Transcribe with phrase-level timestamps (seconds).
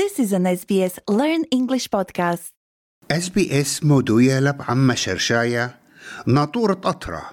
[0.00, 2.50] This is an SBS Learn English podcast.
[3.10, 5.78] اس بي اس مودوية لب عم شرشاية
[6.26, 7.30] ناطورة قطرة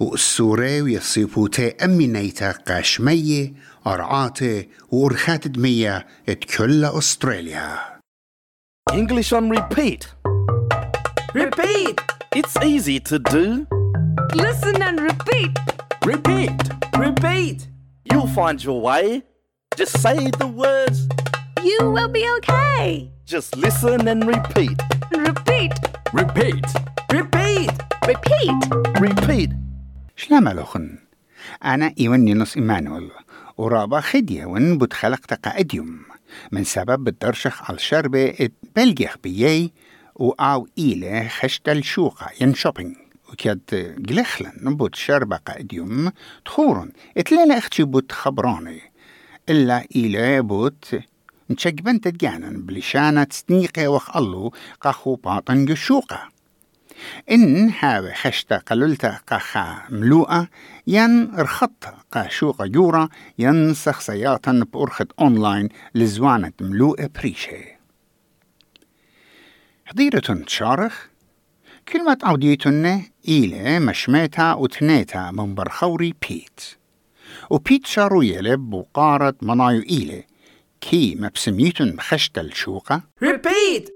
[0.00, 3.52] وقصوري ويصيبوتي أمينيتا قاشمية
[3.86, 7.78] أرعاتي وأرخات دمية اتكل أستراليا
[8.92, 10.02] English on repeat.
[11.34, 12.00] Repeat!
[12.36, 13.66] It's easy to do.
[14.34, 15.52] Listen and repeat.
[16.04, 16.58] Repeat!
[16.98, 17.68] Repeat!
[18.10, 19.22] You'll find your way.
[19.76, 20.98] Just say the words.
[21.63, 23.09] You will be okay.
[23.25, 24.79] Just listen and repeat.
[25.11, 25.73] Repeat.
[26.13, 26.65] Repeat!
[27.11, 27.71] Repeat!
[28.07, 28.59] Repeat.
[29.01, 29.49] Repeat.
[30.15, 30.97] شلام لخن
[31.65, 33.11] أنا إيوان نينوس إيمانويل
[33.57, 35.99] ورابا خدية ون بتخلق تقاعديوم
[36.51, 39.73] من سبب بتدرشخ على شربة بلجيخ بيي
[40.15, 42.95] وآو إيلة خشت الشوقة ين شوبينج
[43.31, 46.11] وكاد جلخلن بوت شربة قاعديوم
[46.45, 48.81] تخورن اتلالا أختي بوت خبراني
[49.49, 50.95] إلا إيلة بوت
[51.49, 56.29] نشجبن تدجانن بلشانة سنيقة وخ الله قاخو باطن جشوقة
[57.31, 60.47] إن هاوي خشتا قللتا قاخا ملوءة
[60.87, 67.63] ين رخط قاشوقة جورا ين سخصياتا بأرخت أونلاين لزوانة ملوءة بريشة
[69.85, 71.07] حضيرة شارخ
[71.87, 76.61] كلمة عوديتن إيلة مشميتا وتنيتا من برخوري بيت
[77.49, 80.23] وبيت شارو يلب وقارت منايو إيلة
[80.80, 83.88] كي مبسميتن بخشتا الشوقة Repeat!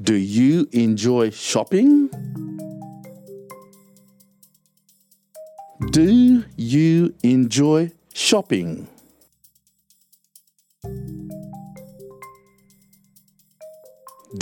[0.00, 2.10] Do you enjoy shopping?
[5.92, 8.88] Do you enjoy shopping?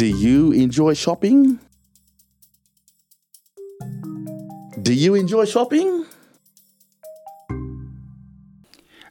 [0.00, 1.58] Do you enjoy shopping?
[4.80, 6.06] Do you enjoy shopping?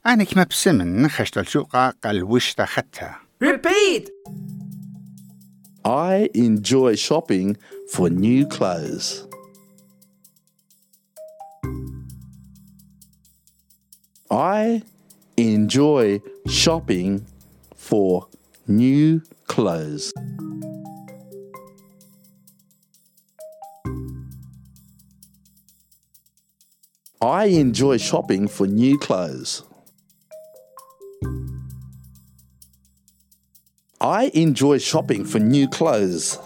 [0.08, 4.10] أنك مبسمن خشتا الشوقة قال وشتا خدتها Repeat!
[5.86, 7.58] I enjoy shopping
[7.90, 9.26] for new clothes.
[14.30, 14.84] I
[15.38, 17.26] enjoy shopping
[17.76, 18.28] for
[18.68, 20.12] new clothes.
[27.22, 29.64] I enjoy shopping for new clothes.
[34.04, 36.38] I enjoy shopping for new clothes.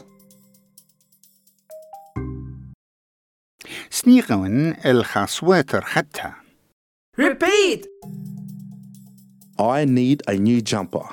[3.90, 6.36] سنيقون الخاصواتر خدتها
[7.18, 7.86] Repeat!
[9.60, 11.08] I need a new jumper.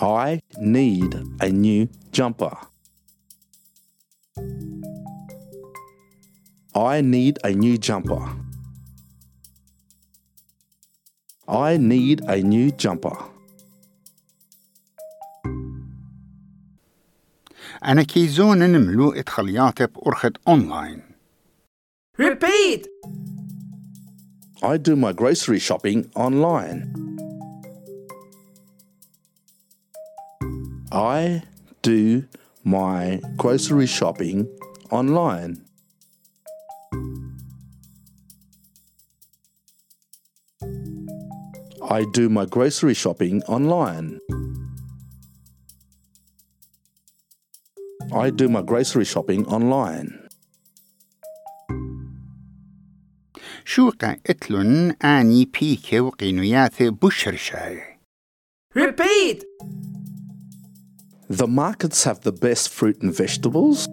[0.00, 2.56] I need a new jumper.
[6.74, 8.24] I need a new jumper.
[11.48, 13.34] I need a new jumper.
[17.84, 21.02] أنا كيزون ملوءة خلياتي بأرخت أونلاين
[22.18, 22.86] Repeat!
[24.62, 26.80] I do my grocery shopping online.
[30.92, 31.42] I
[31.82, 32.24] do
[32.64, 34.48] my grocery shopping
[34.90, 35.64] online.
[41.90, 44.18] I do my grocery shopping online.
[48.12, 50.20] I do my grocery shopping online.
[53.64, 57.94] شوقة اتلن آني بيكي وقينوياتي بشرشاي
[58.74, 59.44] Repeat!
[61.30, 63.88] The markets have the best fruit and vegetables.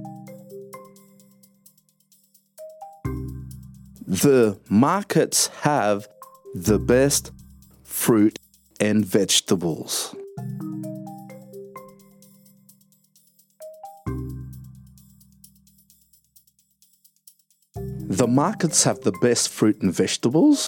[4.07, 6.07] The markets have
[6.53, 7.31] the best
[8.05, 8.39] fruit
[8.79, 10.15] and vegetables.
[18.21, 20.67] The markets have the best fruit and vegetables.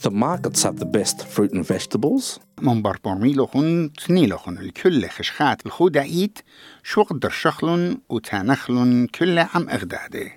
[0.00, 2.40] The markets have the best fruit and vegetables.
[2.62, 6.38] من بربرميلوخن تنيلوخن الكل خشخات الخودعيت
[6.82, 10.32] شو قدر شخلن وتانخلن كل عم اغدادي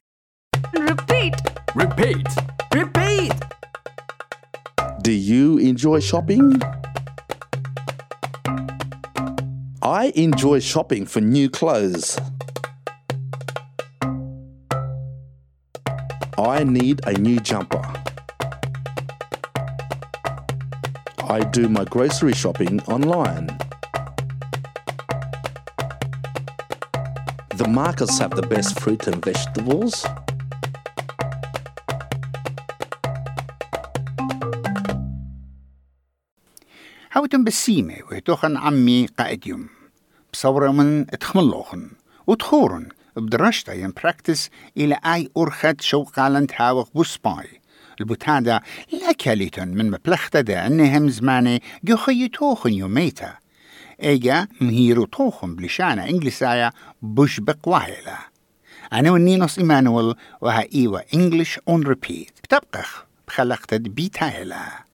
[0.75, 1.35] Repeat.
[1.75, 2.23] Repeat!
[2.29, 2.56] Repeat!
[5.08, 6.60] Do you enjoy shopping?
[9.80, 12.20] I enjoy shopping for new clothes.
[16.36, 17.80] I need a new jumper.
[21.20, 23.46] I do my grocery shopping online.
[27.54, 30.04] The markets have the best fruit and vegetables.
[37.16, 39.68] وتم بسيمة ويتوخن عمي قائديوم
[40.32, 41.90] بصورة من اتخملوخن
[42.26, 47.60] وتخورن بدرشتا ين براكتس إلى أي أرخت شوقالن تهاوخ بوسباي
[48.00, 48.60] البوتادا
[48.92, 53.34] لا كاليتن من مبلختا دا أنهم زماني جوخيتوخن يوميتا.
[54.02, 56.72] إيجا مهيرو توخن بلشانة إنجليسايا
[57.02, 58.18] بوش بقواهلا
[58.92, 64.87] أنا ونينوس إيمانويل وها إيوا إنجليش أون ريبيت بتبقخ بخلقتد بيتاهلا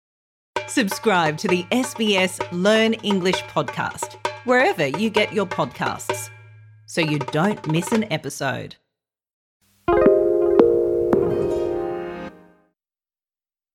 [0.67, 6.31] Subscribe to the SBS Learn English podcast wherever you get your podcasts
[6.87, 8.77] so you don't miss an episode.